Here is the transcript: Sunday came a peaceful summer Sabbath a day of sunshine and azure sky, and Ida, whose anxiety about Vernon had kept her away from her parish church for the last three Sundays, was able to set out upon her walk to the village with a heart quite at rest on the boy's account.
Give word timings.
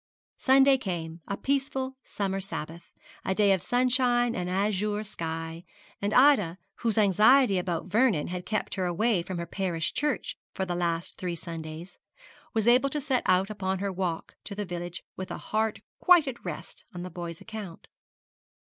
Sunday 0.39 0.79
came 0.79 1.21
a 1.27 1.37
peaceful 1.37 1.95
summer 2.03 2.41
Sabbath 2.41 2.91
a 3.23 3.35
day 3.35 3.51
of 3.53 3.61
sunshine 3.61 4.33
and 4.33 4.49
azure 4.49 5.03
sky, 5.03 5.63
and 6.01 6.11
Ida, 6.11 6.57
whose 6.77 6.97
anxiety 6.97 7.59
about 7.59 7.85
Vernon 7.85 8.25
had 8.25 8.43
kept 8.43 8.73
her 8.73 8.85
away 8.87 9.21
from 9.21 9.37
her 9.37 9.45
parish 9.45 9.93
church 9.93 10.39
for 10.55 10.65
the 10.65 10.73
last 10.73 11.19
three 11.19 11.35
Sundays, 11.35 11.99
was 12.51 12.67
able 12.67 12.89
to 12.89 12.99
set 12.99 13.21
out 13.27 13.51
upon 13.51 13.77
her 13.77 13.91
walk 13.93 14.33
to 14.45 14.55
the 14.55 14.65
village 14.65 15.03
with 15.15 15.29
a 15.29 15.37
heart 15.37 15.81
quite 15.99 16.27
at 16.27 16.43
rest 16.43 16.83
on 16.95 17.03
the 17.03 17.11
boy's 17.11 17.39
account. 17.39 17.87